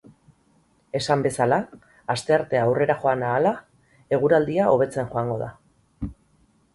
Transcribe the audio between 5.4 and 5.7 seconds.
da.